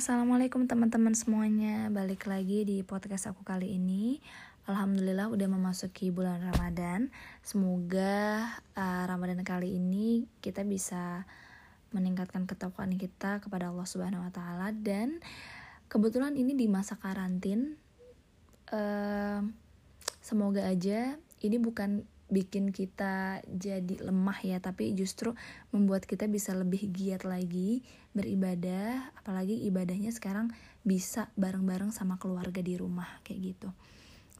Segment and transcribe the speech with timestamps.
[0.00, 1.92] assalamualaikum teman-teman semuanya.
[1.92, 4.16] Balik lagi di podcast aku kali ini.
[4.64, 7.12] Alhamdulillah udah memasuki bulan Ramadan.
[7.44, 8.48] Semoga
[8.80, 11.28] uh, Ramadan kali ini kita bisa
[11.92, 15.20] meningkatkan ketakwaan kita kepada Allah Subhanahu Wa Taala dan
[15.92, 17.76] kebetulan ini di masa karantin.
[18.72, 19.44] Uh,
[20.24, 25.34] semoga aja ini bukan bikin kita jadi lemah ya tapi justru
[25.74, 27.82] membuat kita bisa lebih giat lagi
[28.14, 30.54] beribadah apalagi ibadahnya sekarang
[30.86, 33.68] bisa bareng-bareng sama keluarga di rumah kayak gitu.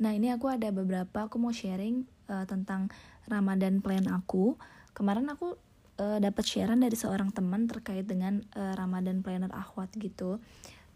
[0.00, 2.88] Nah ini aku ada beberapa aku mau sharing uh, tentang
[3.28, 4.56] Ramadan plan aku.
[4.96, 5.60] Kemarin aku
[6.00, 10.40] uh, dapat sharean dari seorang teman terkait dengan uh, Ramadan planner akhwat gitu.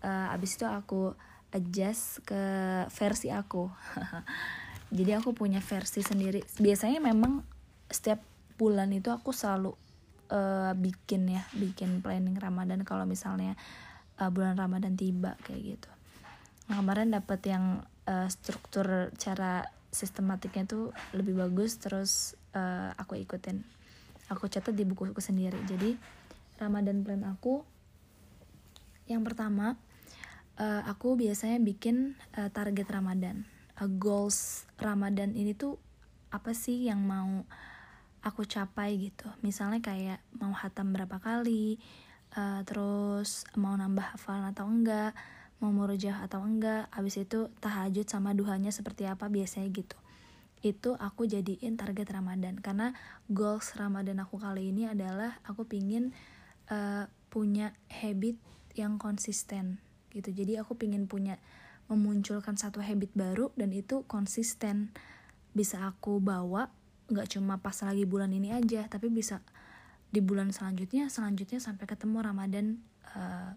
[0.00, 1.12] Uh, abis itu aku
[1.54, 2.42] adjust ke
[2.90, 3.70] versi aku
[4.92, 6.44] jadi aku punya versi sendiri.
[6.60, 7.44] Biasanya memang
[7.88, 8.20] setiap
[8.58, 9.74] bulan itu aku selalu
[10.30, 13.58] uh, bikin ya bikin planning Ramadan kalau misalnya
[14.20, 15.90] uh, bulan Ramadan tiba kayak gitu.
[16.70, 23.62] Nah kemarin dapat yang uh, struktur cara sistematiknya tuh lebih bagus terus uh, aku ikutin.
[24.32, 25.60] Aku catat di bukuku sendiri.
[25.68, 25.94] Jadi
[26.56, 27.66] Ramadan plan aku
[29.04, 29.76] yang pertama
[30.56, 33.44] uh, aku biasanya bikin uh, target Ramadan
[33.82, 35.82] goals Ramadan ini tuh
[36.30, 37.42] apa sih yang mau
[38.22, 39.26] aku capai gitu?
[39.42, 41.78] Misalnya kayak mau hatam berapa kali
[42.38, 45.12] uh, terus mau nambah hafalan atau enggak
[45.62, 49.98] mau murjah atau enggak abis itu tahajud sama duhanya seperti apa biasanya gitu.
[50.64, 52.58] Itu aku jadiin target Ramadan.
[52.58, 52.94] Karena
[53.30, 56.14] goals Ramadan aku kali ini adalah aku pingin
[56.70, 58.38] uh, punya habit
[58.74, 59.78] yang konsisten
[60.10, 60.30] gitu.
[60.30, 61.38] Jadi aku pingin punya
[61.88, 64.90] memunculkan satu habit baru dan itu konsisten.
[65.54, 66.72] Bisa aku bawa
[67.04, 69.44] nggak cuma pas lagi bulan ini aja tapi bisa
[70.08, 72.66] di bulan selanjutnya selanjutnya sampai ketemu Ramadan
[73.12, 73.52] uh,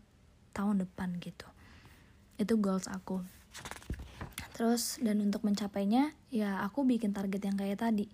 [0.52, 1.48] tahun depan gitu.
[2.36, 3.24] Itu goals aku.
[4.58, 8.10] Terus dan untuk mencapainya ya aku bikin target yang kayak tadi.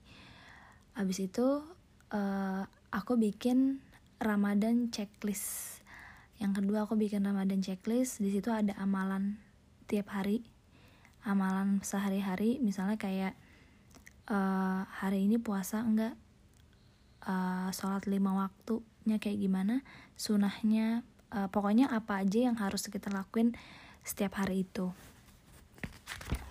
[0.93, 1.63] Abis itu
[2.11, 3.79] uh, aku bikin
[4.19, 5.79] Ramadan checklist.
[6.39, 8.19] Yang kedua aku bikin Ramadan checklist.
[8.19, 9.39] Di situ ada amalan
[9.85, 10.43] tiap hari
[11.23, 13.33] amalan sehari-hari misalnya kayak
[14.27, 16.15] uh, hari ini puasa enggak
[17.27, 19.85] uh, sholat lima waktunya kayak gimana
[20.19, 23.55] sunahnya uh, pokoknya apa aja yang harus kita lakuin
[24.03, 24.91] setiap hari itu.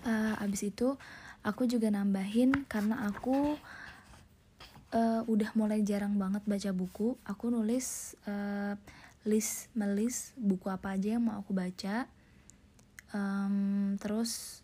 [0.02, 0.96] Uh, abis itu
[1.44, 3.54] aku juga nambahin karena aku
[4.92, 8.74] uh, udah mulai jarang banget baca buku aku nulis uh,
[9.22, 12.10] list melis buku apa aja yang mau aku baca
[13.12, 14.60] um, terus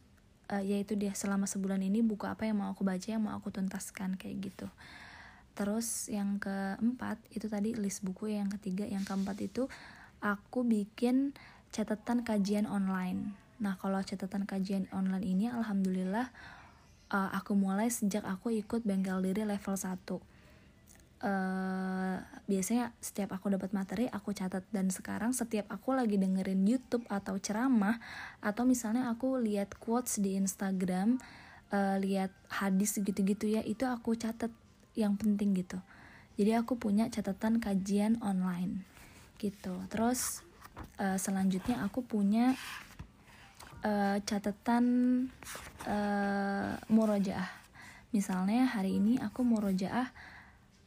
[0.53, 3.53] uh, yaitu dia selama sebulan ini buku apa yang mau aku baca yang mau aku
[3.53, 4.67] tuntaskan kayak gitu.
[5.55, 9.67] Terus yang keempat itu tadi list buku yang ketiga yang keempat itu
[10.25, 11.35] aku bikin
[11.75, 13.35] catatan kajian online.
[13.59, 16.31] Nah kalau catatan kajian online ini alhamdulillah
[17.11, 20.38] uh, aku mulai sejak aku ikut bengkel diri level 1
[21.23, 24.65] uh, biasanya setiap aku dapat materi aku catat.
[24.71, 27.99] Dan sekarang setiap aku lagi dengerin YouTube atau ceramah
[28.43, 31.19] atau misalnya aku lihat quotes di Instagram
[31.75, 34.51] uh, lihat hadis gitu-gitu ya itu aku catat
[34.99, 35.79] yang penting gitu.
[36.39, 38.87] Jadi aku punya catatan kajian online
[39.43, 39.75] gitu.
[39.91, 40.47] Terus
[41.03, 42.55] uh, selanjutnya aku punya
[43.83, 44.85] uh, catatan
[45.87, 47.51] uh, murojaah.
[48.15, 50.11] Misalnya hari ini aku murojaah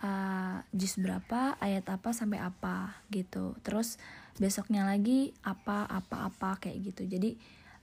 [0.01, 3.55] uh, juz berapa ayat apa sampai apa gitu.
[3.61, 4.01] Terus
[4.37, 7.07] besoknya lagi apa apa apa kayak gitu.
[7.07, 7.37] Jadi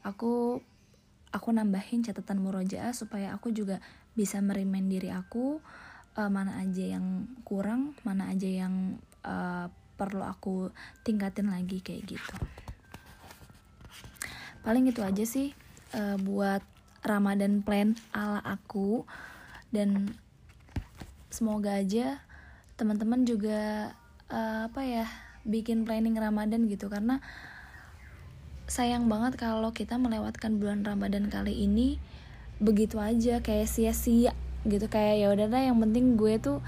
[0.05, 0.59] aku
[1.31, 3.79] aku nambahin catatan murojaah supaya aku juga
[4.19, 5.63] bisa merimain diri aku
[6.19, 10.71] uh, mana aja yang kurang mana aja yang uh, perlu aku
[11.03, 12.35] tingkatin lagi kayak gitu.
[14.63, 15.55] Paling itu aja sih
[15.95, 16.61] uh, buat
[17.07, 19.07] Ramadan plan ala aku.
[19.69, 20.17] Dan
[21.29, 22.21] semoga aja
[22.79, 23.93] teman-teman juga
[24.31, 25.07] uh, apa ya
[25.45, 26.89] bikin planning Ramadan gitu.
[26.93, 27.21] Karena
[28.69, 31.97] sayang banget kalau kita melewatkan bulan Ramadan kali ini
[32.61, 34.37] begitu aja kayak sia-sia
[34.69, 34.87] gitu.
[34.87, 36.59] Kayak ya udah yang penting gue tuh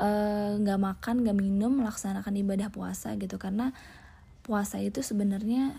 [0.00, 3.36] eh, nggak uh, makan nggak minum melaksanakan ibadah puasa gitu.
[3.36, 3.70] Karena
[4.44, 5.76] puasa itu sebenarnya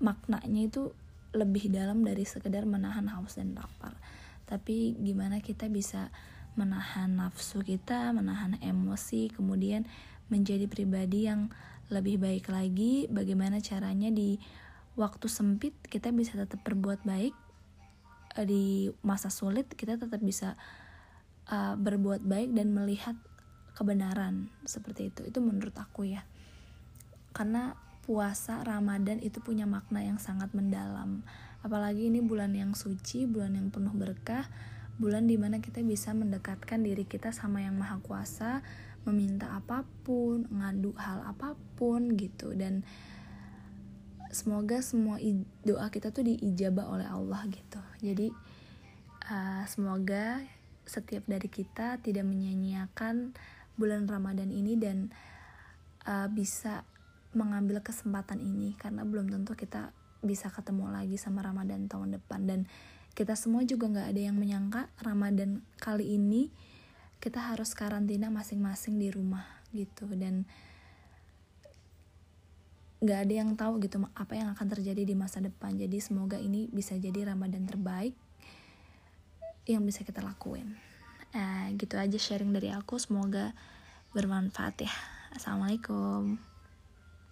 [0.00, 0.92] maknanya itu
[1.30, 3.94] lebih dalam dari sekedar menahan haus dan lapar.
[4.50, 6.10] Tapi gimana kita bisa
[6.60, 9.88] menahan nafsu kita, menahan emosi, kemudian
[10.28, 11.48] menjadi pribadi yang
[11.88, 13.08] lebih baik lagi.
[13.08, 14.36] Bagaimana caranya di
[15.00, 17.32] waktu sempit kita bisa tetap berbuat baik,
[18.36, 18.64] eh, di
[19.00, 20.60] masa sulit kita tetap bisa
[21.48, 23.16] uh, berbuat baik dan melihat
[23.72, 25.24] kebenaran seperti itu.
[25.24, 26.22] Itu menurut aku ya,
[27.32, 27.72] karena
[28.04, 31.24] puasa Ramadan itu punya makna yang sangat mendalam
[31.60, 34.48] apalagi ini bulan yang suci bulan yang penuh berkah
[35.00, 38.60] bulan di mana kita bisa mendekatkan diri kita sama yang maha kuasa
[39.08, 42.52] meminta apa pun ngadu hal apa pun gitu.
[42.52, 42.84] Dan
[44.28, 45.16] semoga semua
[45.64, 47.80] doa kita tuh diijabah oleh Allah gitu.
[48.04, 48.28] Jadi
[49.32, 50.44] uh, semoga
[50.84, 53.32] setiap dari kita tidak menyia-nyiakan
[53.80, 55.08] bulan Ramadan ini dan
[56.04, 56.84] uh, bisa
[57.32, 62.44] mengambil kesempatan ini karena belum tentu kita bisa ketemu lagi sama Ramadan tahun depan.
[62.44, 62.60] Dan
[63.14, 66.48] kita semua juga nggak ada yang menyangka Ramadan kali ini
[67.20, 69.44] kita harus karantina masing-masing di rumah
[69.76, 70.08] gitu.
[70.16, 70.48] Dan
[73.00, 75.76] nggak ada yang tahu gitu apa yang akan terjadi di masa depan.
[75.76, 78.16] Jadi semoga ini bisa jadi Ramadan terbaik
[79.68, 80.76] yang bisa kita lakuin.
[81.30, 82.96] Uh, gitu aja sharing dari aku.
[82.96, 83.52] Semoga
[84.16, 84.92] bermanfaat ya.
[85.30, 86.49] Assalamualaikum